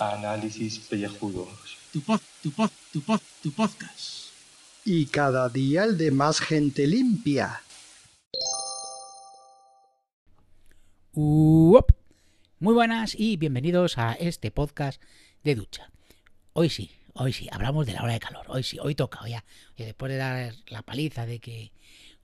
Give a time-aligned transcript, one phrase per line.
[0.00, 1.78] Análisis pellejudos.
[1.92, 4.32] Tu pod, tu pod, tu pod, tu podcast.
[4.84, 7.62] Y cada día el de más gente limpia.
[11.12, 11.92] Uop.
[12.58, 15.00] Muy buenas y bienvenidos a este podcast
[15.44, 15.92] de ducha.
[16.54, 18.46] Hoy sí, hoy sí, hablamos de la hora de calor.
[18.48, 19.44] Hoy sí, hoy toca, ya.
[19.76, 21.70] Oye, después de dar la paliza de que,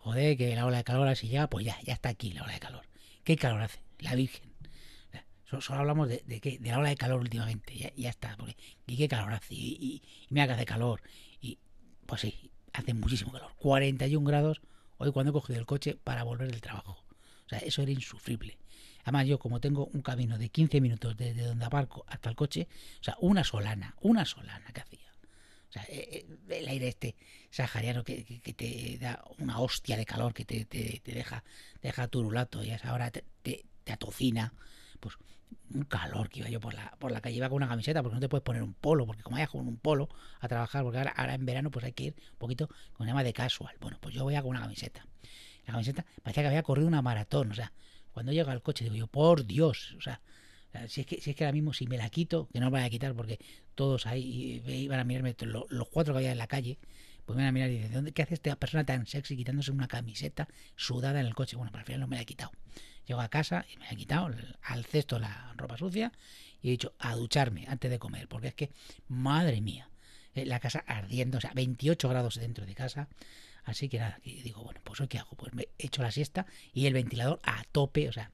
[0.03, 2.53] joder, que la hora de calor así ya, pues ya, ya está aquí la hora
[2.53, 2.85] de calor.
[3.25, 3.81] ¿Qué calor hace?
[3.99, 4.53] La Virgen.
[5.44, 8.36] Solo, hablamos de, de, de la hora de calor últimamente, ya, ya está.
[8.36, 9.54] Porque, ¿Y qué calor hace?
[9.54, 11.03] Y, y, y mira que hace calor.
[11.41, 11.58] Y
[12.07, 13.53] pues sí, hace muchísimo calor.
[13.58, 14.61] 41 grados
[14.96, 17.05] hoy cuando he cogido el coche para volver del trabajo.
[17.46, 18.58] O sea, eso era insufrible.
[19.03, 22.69] Además, yo como tengo un camino de 15 minutos desde donde aparco hasta el coche,
[23.00, 25.11] o sea, una solana, una solana que hacía.
[25.72, 27.17] O sea, eh, el aire este
[27.49, 31.43] sahariano que, que, te da una hostia de calor que te, te, te deja,
[31.80, 34.52] te deja turulato y a esa hora te, te, atocina.
[35.00, 35.16] Pues
[35.72, 38.16] un calor que iba yo por la, por la calle, iba con una camiseta, porque
[38.16, 40.10] no te puedes poner un polo, porque como vayas con un polo
[40.41, 43.25] a trabajar, porque ahora, ahora en verano pues hay que ir un poquito con llama
[43.25, 43.75] de casual.
[43.80, 45.06] Bueno, pues yo voy a con una camiseta.
[45.64, 47.72] La camiseta parecía que había corrido una maratón, o sea,
[48.12, 50.20] cuando llega al coche digo yo, por Dios, o sea,
[50.89, 52.78] si es que, si es que ahora mismo si me la quito, que no me
[52.78, 53.39] la voy a quitar porque
[53.75, 56.78] todos ahí iban a mirarme, los, cuatro que había en la calle,
[57.25, 59.70] pues me van a mirar y dicen, ¿dónde, ¿qué hace esta persona tan sexy quitándose
[59.70, 61.56] una camiseta sudada en el coche?
[61.56, 62.53] Bueno, pero al final no me la he quitado.
[63.06, 64.31] Llego a casa y me he quitado
[64.62, 66.12] al cesto la ropa sucia
[66.61, 68.70] y he dicho a ducharme antes de comer, porque es que,
[69.09, 69.89] madre mía,
[70.34, 73.09] la casa ardiendo, o sea, 28 grados dentro de casa.
[73.65, 75.37] Así que nada, que digo, bueno, pues hoy qué hago?
[75.37, 78.33] Pues me echo la siesta y el ventilador a tope, o sea,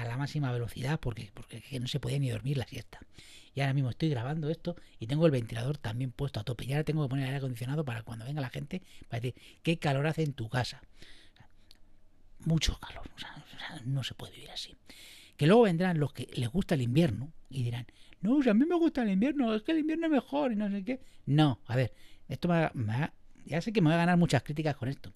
[0.00, 3.00] a la máxima velocidad, porque, porque no se podía ni dormir la siesta.
[3.54, 6.64] Y ahora mismo estoy grabando esto y tengo el ventilador también puesto a tope.
[6.64, 9.34] Y ahora tengo que poner el aire acondicionado para cuando venga la gente, para decir,
[9.62, 10.82] ¿qué calor hace en tu casa?
[12.44, 13.04] mucho calor,
[13.84, 14.76] no se puede vivir así.
[15.36, 17.86] Que luego vendrán los que les gusta el invierno y dirán,
[18.20, 20.56] no, o a mí me gusta el invierno, es que el invierno es mejor y
[20.56, 21.00] no sé qué.
[21.26, 21.94] No, a ver,
[22.28, 23.12] esto me va,
[23.46, 25.12] ya sé que me voy a ganar muchas críticas con esto,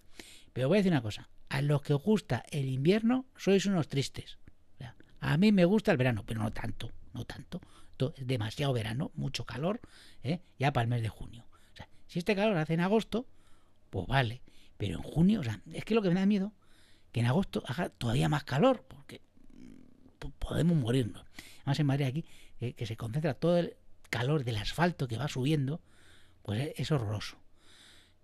[0.52, 3.88] pero voy a decir una cosa, a los que os gusta el invierno sois unos
[3.88, 4.38] tristes.
[5.24, 7.60] A mí me gusta el verano, pero no tanto, no tanto.
[8.16, 9.80] Es demasiado verano, mucho calor,
[10.22, 10.40] ¿eh?
[10.58, 11.46] ya para el mes de junio.
[12.06, 13.26] Si este calor hace en agosto,
[13.88, 14.42] pues vale,
[14.76, 16.52] pero en junio, o sea, es que lo que me da miedo
[17.10, 19.22] que en agosto haga todavía más calor, porque
[20.38, 21.24] podemos morirnos.
[21.60, 22.24] Además en Madrid aquí,
[22.60, 23.76] eh, que se concentra todo el
[24.10, 25.80] calor del asfalto que va subiendo,
[26.42, 27.38] pues es horroroso.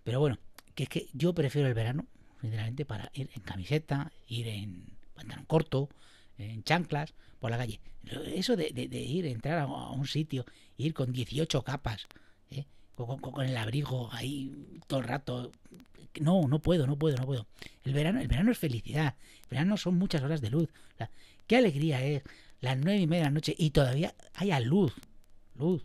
[0.03, 0.37] Pero bueno,
[0.75, 2.05] que es que yo prefiero el verano,
[2.41, 4.85] sinceramente, para ir en camiseta, ir en
[5.15, 5.89] pantalón corto,
[6.49, 7.79] en chanclas, por la calle.
[8.35, 10.45] Eso de, de, de ir, entrar a, un sitio,
[10.77, 12.07] ir con 18 capas,
[12.49, 12.65] ¿eh?
[12.95, 15.51] con, el abrigo ahí todo el rato.
[16.19, 17.47] No, no puedo, no puedo, no puedo.
[17.83, 19.15] El verano, el verano es felicidad.
[19.43, 20.69] El verano son muchas horas de luz.
[20.99, 21.05] O
[21.47, 22.23] qué alegría es
[22.59, 24.93] las nueve y media de la noche y todavía haya luz.
[25.55, 25.83] Luz.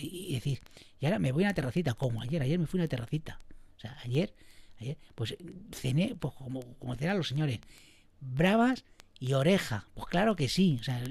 [0.00, 0.60] Y decir,
[1.00, 3.40] y ahora me voy a una terracita, como ayer, ayer me fui a una terracita.
[3.76, 4.34] O sea, ayer,
[4.80, 5.36] ayer, pues
[5.72, 7.60] cené, pues como, como cenan los señores,
[8.20, 8.84] bravas
[9.18, 9.86] y oreja.
[9.94, 10.78] Pues claro que sí.
[10.80, 11.02] O sea,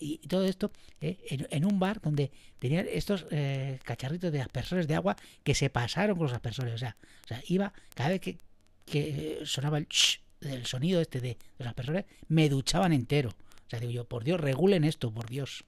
[0.00, 1.18] y todo esto eh,
[1.50, 6.16] en, un bar donde tenían estos eh, cacharritos de aspersores de agua que se pasaron
[6.16, 6.74] con los aspersores.
[6.74, 8.38] O sea, o sea iba cada vez que,
[8.84, 13.30] que sonaba el, shh, el sonido este de, los aspersores, me duchaban entero.
[13.30, 15.64] O sea, digo yo, por Dios, regulen esto, por Dios.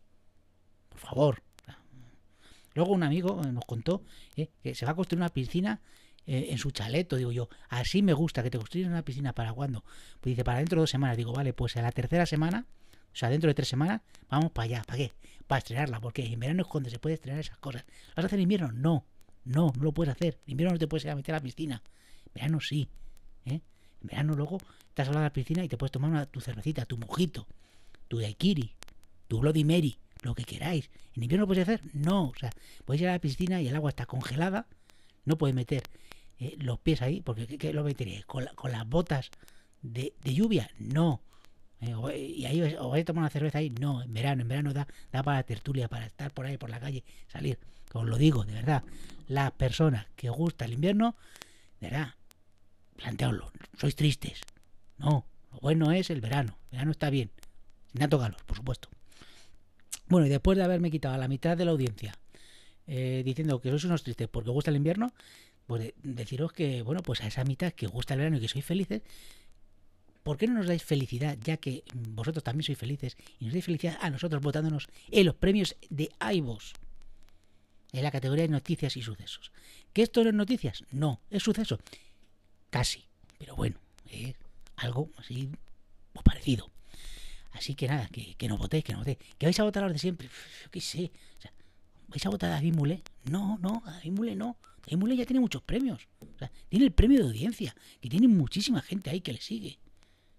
[0.88, 1.42] Por favor.
[2.74, 4.04] Luego un amigo nos contó
[4.36, 5.80] eh, que se va a construir una piscina
[6.28, 9.52] eh, en su chaleto, digo yo, así me gusta que te construyas una piscina para
[9.52, 9.82] cuándo.
[10.20, 11.16] Pues dice, para dentro de dos semanas.
[11.16, 12.66] Digo, vale, pues a la tercera semana
[13.12, 14.82] o sea, dentro de tres semanas vamos para allá.
[14.86, 15.12] ¿Para qué?
[15.46, 17.84] Para estrenarla, porque en verano es cuando se puede estrenar esas cosas.
[18.10, 18.70] ¿Lo vas a hacer en invierno?
[18.72, 19.04] No,
[19.44, 20.38] no, no lo puedes hacer.
[20.46, 21.82] En invierno no te puedes ir a meter a la piscina.
[22.26, 22.88] En verano sí.
[23.46, 23.60] ¿eh?
[24.02, 26.96] En verano luego estás a la piscina y te puedes tomar una, tu cervecita, tu
[26.98, 27.46] mojito,
[28.08, 28.74] tu daiquiri,
[29.26, 30.90] tu Bloody Mary, lo que queráis.
[31.14, 31.80] ¿En invierno lo puedes hacer?
[31.94, 32.28] No.
[32.28, 32.50] O sea,
[32.84, 34.66] puedes ir a la piscina y el agua está congelada.
[35.24, 35.82] No puedes meter
[36.38, 38.24] eh, los pies ahí, porque ¿qué, qué lo meteríais?
[38.26, 39.30] ¿Con, ¿Con, las botas
[39.82, 40.70] de, de lluvia?
[40.78, 41.22] No.
[41.80, 43.70] Eh, y ahí os vais a tomar una cerveza ahí.
[43.70, 46.80] No, en verano, en verano da, da para tertulia, para estar por ahí por la
[46.80, 47.58] calle, salir.
[47.92, 48.84] Os lo digo, de verdad.
[49.26, 51.16] Las personas que gusta el invierno,
[51.80, 52.14] de verdad,
[52.96, 53.52] planteadlo.
[53.78, 54.40] Sois tristes.
[54.98, 56.58] No, lo bueno es el verano.
[56.70, 57.30] El verano está bien.
[57.90, 58.88] Sin tanto calor, por supuesto.
[60.08, 62.14] Bueno, y después de haberme quitado a la mitad de la audiencia
[62.88, 65.12] eh, diciendo que sois unos tristes porque os gusta el invierno,
[65.68, 68.64] pues deciros que, bueno, pues a esa mitad que gusta el verano y que sois
[68.64, 69.02] felices,
[70.22, 73.66] ¿por qué no nos dais felicidad, ya que vosotros también sois felices, y nos dais
[73.66, 76.72] felicidad a nosotros votándonos en los premios de iVoox,
[77.92, 79.52] en la categoría de noticias y sucesos?
[79.92, 80.84] ¿Que esto no es noticias?
[80.90, 81.78] No, es suceso.
[82.70, 83.04] Casi,
[83.38, 83.76] pero bueno,
[84.06, 84.34] ¿eh?
[84.76, 85.50] algo así
[86.14, 86.70] pues parecido.
[87.52, 89.18] Así que nada, que, que no votéis, que no votéis.
[89.36, 90.28] ¿Que vais a votar a los de siempre?
[90.64, 91.12] Yo qué sé.
[91.38, 91.52] O sea,
[92.08, 93.02] ¿Vais a votar a David Mule?
[93.24, 94.56] No, no, a David Mule no.
[94.88, 96.08] David Mule ya tiene muchos premios.
[96.20, 99.78] O sea, tiene el premio de audiencia, que tiene muchísima gente ahí que le sigue.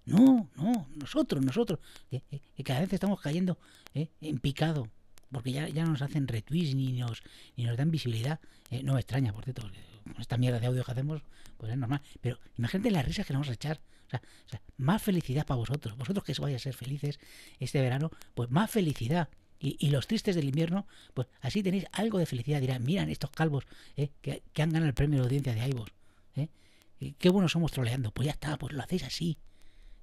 [0.06, 1.80] No, no, nosotros, nosotros,
[2.10, 2.24] que,
[2.56, 3.60] que cada vez estamos cayendo
[3.94, 4.10] ¿eh?
[4.22, 4.90] en picado,
[5.31, 7.22] porque ya, ya no nos hacen retweets ni nos,
[7.56, 8.40] ni nos dan visibilidad.
[8.72, 11.22] Eh, no me extraña, por cierto, con esta mierda de audio que hacemos,
[11.57, 12.02] pues es normal.
[12.22, 13.80] Pero imagínate las risas que nos vamos a echar.
[14.07, 15.95] O sea, o sea, más felicidad para vosotros.
[15.95, 17.19] Vosotros que vais a ser felices
[17.60, 19.30] este verano, pues más felicidad.
[19.62, 22.62] Y, los tristes del invierno, pues así tenéis algo de felicidad.
[22.62, 23.66] Dirán, miran estos calvos
[23.98, 24.10] ¿eh?
[24.22, 25.92] que, que, han ganado el premio de audiencia de iVoox.
[26.38, 26.48] ¿eh?
[27.18, 28.12] Qué buenos somos troleando.
[28.12, 29.38] Pues ya está, pues lo hacéis así.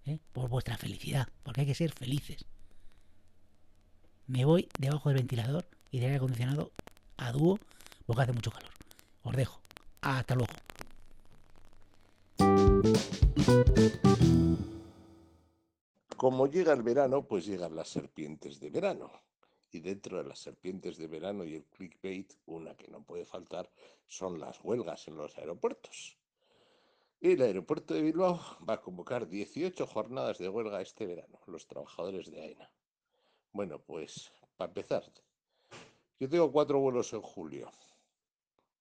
[0.04, 0.18] ¿eh?
[0.32, 1.28] Por vuestra felicidad.
[1.42, 2.44] Porque hay que ser felices.
[4.26, 6.72] Me voy debajo del ventilador y del aire acondicionado
[7.16, 7.58] a dúo
[8.04, 8.70] porque hace mucho calor.
[9.22, 9.60] Os dejo.
[10.02, 10.52] Hasta luego.
[16.16, 19.10] Como llega el verano, pues llegan las serpientes de verano.
[19.76, 23.70] Y dentro de las serpientes de verano y el clickbait, una que no puede faltar
[24.06, 26.16] son las huelgas en los aeropuertos.
[27.20, 32.30] El aeropuerto de Bilbao va a convocar 18 jornadas de huelga este verano, los trabajadores
[32.30, 32.72] de AENA.
[33.52, 35.04] Bueno, pues para empezar,
[36.18, 37.70] yo tengo cuatro vuelos en julio.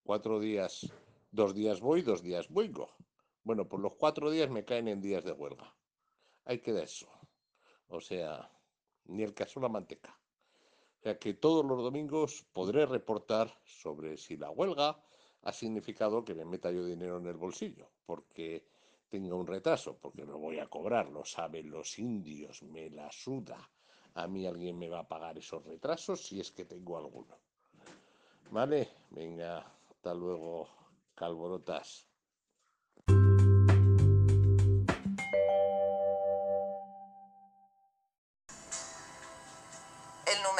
[0.02, 0.90] Cuatro días,
[1.30, 2.96] dos días voy, dos días vengo.
[3.44, 5.74] Bueno, pues los cuatro días me caen en días de huelga.
[6.46, 7.10] Ahí queda eso.
[7.88, 8.50] O sea,
[9.04, 10.18] ni el caso la manteca.
[11.02, 15.00] Sea que todos los domingos podré reportar sobre si la huelga
[15.42, 18.66] ha significado que me meta yo dinero en el bolsillo, porque
[19.08, 23.58] tengo un retraso, porque me voy a cobrar, lo saben los indios, me la suda.
[24.14, 27.38] A mí alguien me va a pagar esos retrasos si es que tengo alguno.
[28.50, 29.58] Vale, venga,
[29.88, 30.68] hasta luego,
[31.14, 32.08] calborotas.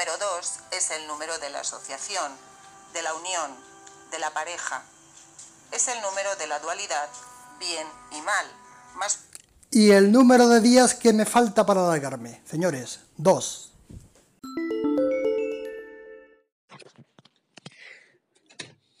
[0.07, 2.31] Número dos es el número de la asociación,
[2.93, 3.51] de la unión,
[4.09, 4.81] de la pareja.
[5.73, 7.09] Es el número de la dualidad,
[7.59, 8.45] bien y mal,
[8.95, 9.25] más
[9.69, 13.73] y el número de días que me falta para alargarme, señores, dos.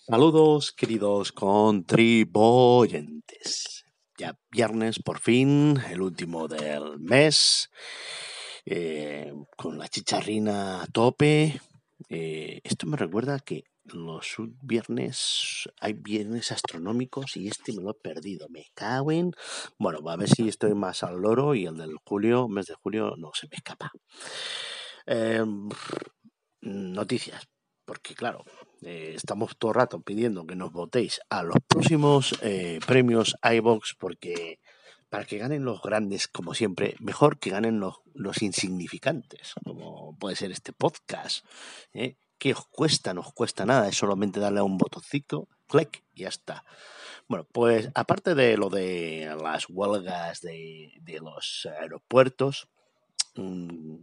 [0.07, 3.85] Saludos, queridos contribuyentes.
[4.17, 7.69] Ya viernes, por fin, el último del mes,
[8.69, 11.61] eh, con la chicharrina a tope.
[12.09, 17.93] Eh, esto me recuerda que los viernes hay viernes astronómicos y este me lo he
[17.93, 18.49] perdido.
[18.49, 19.31] Me cago en.
[19.79, 23.15] Bueno, a ver si estoy más al loro y el del julio, mes de julio,
[23.17, 23.89] no se me escapa.
[25.05, 25.45] Eh,
[26.59, 27.47] noticias,
[27.85, 28.43] porque claro,
[28.81, 32.37] estamos todo el rato pidiendo que nos votéis a los próximos
[32.85, 34.59] premios iBox porque
[35.09, 40.35] para que ganen los grandes, como siempre, mejor que ganen los, los insignificantes, como puede
[40.35, 41.45] ser este podcast.
[41.93, 42.17] ¿eh?
[42.37, 43.13] ¿Qué os cuesta?
[43.13, 46.63] No os cuesta nada, es solamente darle a un botoncito, clic y ya está.
[47.27, 52.67] Bueno, pues aparte de lo de las huelgas de, de los aeropuertos,
[53.35, 53.97] mmm,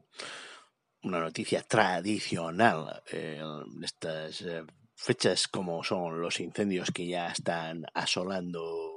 [1.04, 3.42] una noticia tradicional, eh,
[3.82, 4.64] estas eh,
[4.94, 8.93] fechas como son los incendios que ya están asolando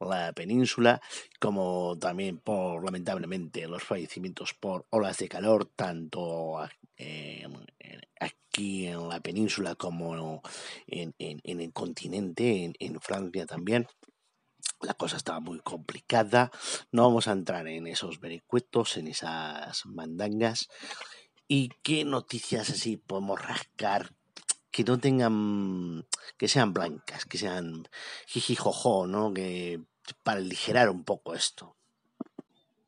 [0.00, 1.00] la península,
[1.40, 6.58] como también por lamentablemente los fallecimientos por olas de calor, tanto
[6.96, 7.46] eh,
[8.20, 10.42] aquí en la península como
[10.86, 13.86] en, en, en el continente, en, en Francia también
[14.80, 16.50] la cosa estaba muy complicada.
[16.90, 20.68] No vamos a entrar en esos vericuetos, en esas mandangas.
[21.48, 24.14] ¿Y qué noticias así podemos rascar
[24.72, 26.06] que no tengan,
[26.38, 27.86] que sean blancas, que sean
[28.26, 29.32] jijijojo, ¿no?
[29.32, 29.80] Que
[30.22, 31.76] para aligerar un poco esto.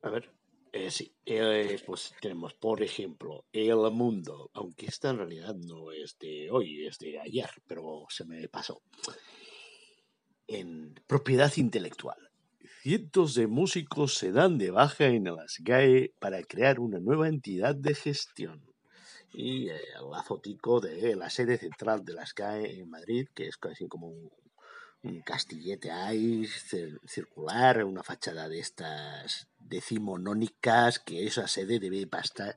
[0.03, 0.31] A ver,
[0.73, 6.19] eh, sí, eh, pues tenemos, por ejemplo, El Mundo, aunque esta en realidad no es
[6.19, 8.83] de hoy, es de ayer, pero se me pasó.
[10.47, 12.19] En propiedad intelectual.
[12.83, 17.75] Cientos de músicos se dan de baja en las GAE para crear una nueva entidad
[17.75, 18.74] de gestión.
[19.35, 23.57] Y eh, la fotico de la sede central de las GAE en Madrid, que es
[23.57, 24.31] casi como un,
[25.05, 26.47] un castillete ahí
[27.07, 32.57] circular, una fachada de estas decimonónicas, que esa sede debe pastar,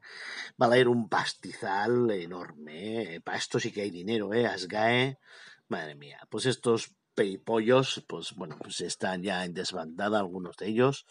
[0.55, 3.15] valer un pastizal enorme.
[3.15, 3.21] ¿eh?
[3.21, 4.47] Para esto sí que hay dinero, ¿eh?
[4.47, 5.19] Asgae.
[5.67, 11.05] Madre mía, pues estos peripollos, pues bueno, pues están ya en desbandada algunos de ellos.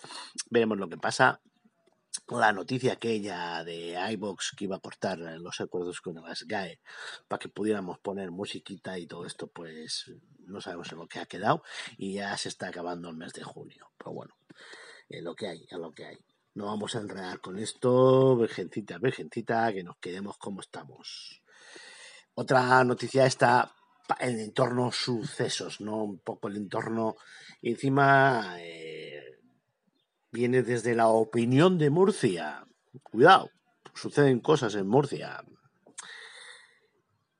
[0.48, 1.42] Veremos lo que pasa.
[2.28, 6.80] La noticia aquella de iBox que iba a cortar los acuerdos con las GAE
[7.28, 10.12] para que pudiéramos poner musiquita y todo esto, pues
[10.46, 11.62] no sabemos en lo que ha quedado
[11.96, 13.90] y ya se está acabando el mes de junio.
[13.98, 14.36] Pero bueno,
[15.08, 16.18] es lo que hay, es lo que hay.
[16.54, 21.42] No vamos a enredar con esto, virgencita, virgencita, que nos quedemos como estamos.
[22.34, 23.74] Otra noticia está
[24.20, 26.04] en entorno sucesos, ¿no?
[26.04, 27.16] Un poco el entorno.
[27.62, 29.05] Encima eh,
[30.36, 32.66] viene desde la opinión de Murcia.
[33.02, 33.50] Cuidado,
[33.94, 35.42] suceden cosas en Murcia.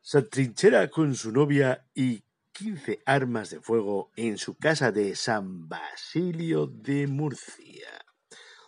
[0.01, 5.69] Se trinchera con su novia y 15 armas de fuego en su casa de San
[5.69, 8.03] Basilio de Murcia.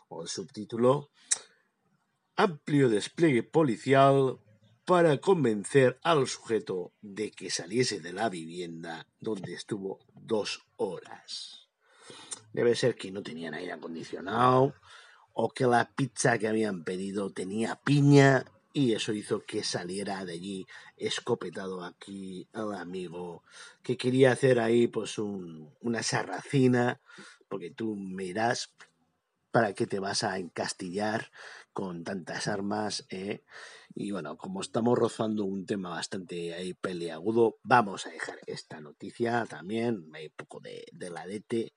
[0.08, 1.11] O el subtítulo,
[2.37, 4.40] amplio despliegue policial
[4.85, 11.67] para convencer al sujeto de que saliese de la vivienda donde estuvo dos horas.
[12.52, 14.74] Debe ser que no tenían aire acondicionado
[15.32, 20.34] o que la pizza que habían pedido tenía piña y eso hizo que saliera de
[20.34, 23.42] allí escopetado aquí al amigo
[23.82, 27.00] que quería hacer ahí pues una sarracina,
[27.48, 28.74] porque tú mirás
[29.50, 31.30] para qué te vas a encastillar
[31.72, 33.06] con tantas armas.
[33.10, 33.42] Eh?
[33.94, 39.46] Y bueno, como estamos rozando un tema bastante ahí peliagudo, vamos a dejar esta noticia
[39.46, 40.10] también.
[40.14, 41.74] Hay poco de, de ladete.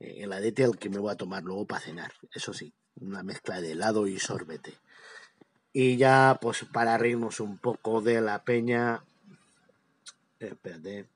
[0.00, 2.12] Eh, el adete al que me voy a tomar luego para cenar.
[2.32, 4.74] Eso sí, una mezcla de helado y sorbete.
[5.72, 9.04] Y ya, pues para reírnos un poco de la peña.
[10.38, 11.08] espérate.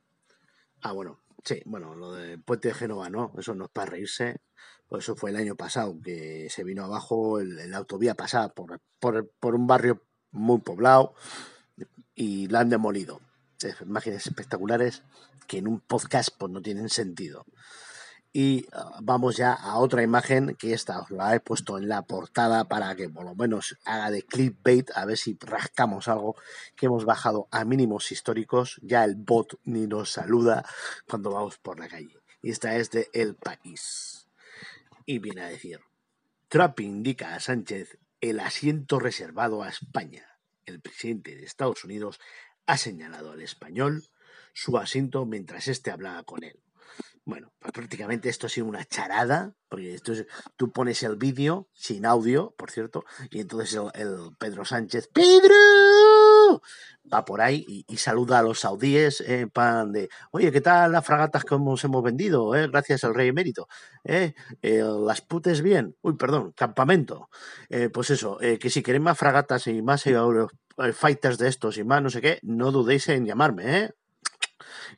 [0.82, 3.32] Ah, bueno, sí, bueno, lo del puente de Génova, ¿no?
[3.38, 4.40] Eso no es para reírse.
[4.88, 9.28] Pues eso fue el año pasado, que se vino abajo el, autovía pasada por, por,
[9.40, 11.14] por, un barrio muy poblado
[12.14, 13.20] y la han demolido.
[13.80, 15.02] Imágenes espectaculares
[15.46, 17.46] que en un podcast pues no tienen sentido.
[18.36, 22.02] Y ah, vamos ya a otra imagen que esta os la he puesto en la
[22.02, 26.34] portada para que por lo menos haga de clickbait, a ver si rascamos algo
[26.74, 28.80] que hemos bajado a mínimos históricos.
[28.82, 30.66] Ya el bot ni nos saluda
[31.08, 32.18] cuando vamos por la calle.
[32.42, 34.26] Y esta es de El País.
[35.06, 35.78] Y viene a decir,
[36.48, 40.40] Trump indica a Sánchez el asiento reservado a España.
[40.66, 42.18] El presidente de Estados Unidos
[42.66, 44.08] ha señalado al español
[44.54, 46.63] su asiento mientras éste hablaba con él.
[47.26, 50.12] Bueno, pues prácticamente esto ha sido una charada, porque esto
[50.56, 55.54] tú pones el vídeo sin audio, por cierto, y entonces el, Pedro Sánchez, ¡Pedro!
[57.12, 61.04] va por ahí y, saluda a los saudíes en pan de, oye, ¿qué tal las
[61.04, 62.54] fragatas que hemos, hemos vendido?
[62.54, 62.68] Eh?
[62.68, 63.68] Gracias al rey emérito.
[64.04, 64.34] ¿Eh?
[64.62, 65.96] eh las putes bien.
[66.02, 67.28] Uy, perdón, campamento.
[67.68, 70.04] Eh, pues eso, eh, que si queréis más fragatas y más
[70.94, 73.90] fighters de estos y más no sé qué, no dudéis en llamarme, ¿eh?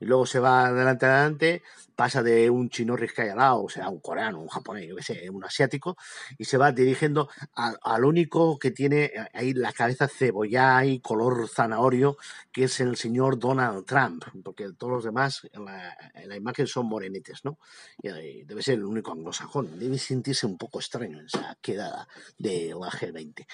[0.01, 1.63] Y luego se va adelante, adelante,
[1.97, 5.03] pasa de un chino que al lado, o sea, un coreano, un japonés, yo qué
[5.03, 5.97] sé, un asiático,
[6.39, 12.19] y se va dirigiendo al, único que tiene ahí la cabeza cebollada y color zanahorio,
[12.53, 17.45] que es el señor Donald Trump, porque todos los demás en la, imagen son morenetes,
[17.45, 17.59] ¿no?
[18.03, 22.07] Y debe ser el único anglosajón, debe sentirse un poco extraño en esa quedada
[22.39, 23.47] de la G20.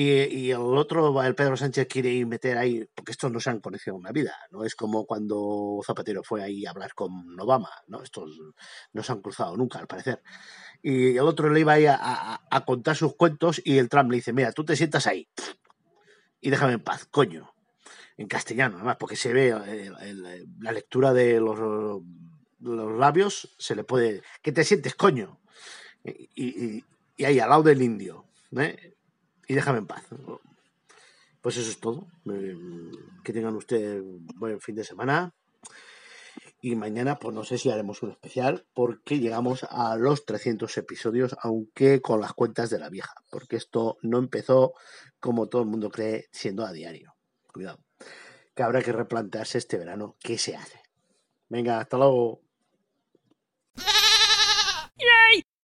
[0.00, 3.96] Y, el otro, el Pedro Sánchez, quiere meter ahí, porque estos no se han conocido
[3.96, 4.62] en la vida, ¿no?
[4.62, 8.04] Es como cuando Zapatero fue ahí a hablar con Obama, ¿no?
[8.04, 8.38] Estos
[8.92, 10.22] no se han cruzado nunca, al parecer.
[10.82, 11.98] Y el otro le iba ahí a,
[12.48, 15.28] a, contar sus cuentos y el Trump le dice, mira, tú te sientas ahí
[16.40, 17.52] y déjame en paz, coño.
[18.16, 19.90] En castellano, además, porque se ve eh,
[20.60, 21.58] la lectura de los,
[22.60, 24.22] los, labios, se le puede...
[24.42, 25.40] ¿Qué te sientes, coño?
[26.04, 26.84] Y,
[27.16, 28.26] y ahí, al lado del indio,
[28.56, 28.94] ¿eh?
[29.48, 30.04] Y déjame en paz.
[31.40, 32.06] Pues eso es todo.
[33.24, 34.02] Que tengan ustedes
[34.36, 35.34] buen fin de semana.
[36.60, 41.36] Y mañana, pues no sé si haremos un especial, porque llegamos a los 300 episodios,
[41.40, 44.74] aunque con las cuentas de la vieja, porque esto no empezó,
[45.20, 47.14] como todo el mundo cree, siendo a diario.
[47.52, 47.78] Cuidado.
[48.56, 50.82] Que habrá que replantearse este verano qué se hace.
[51.48, 52.40] Venga, hasta luego.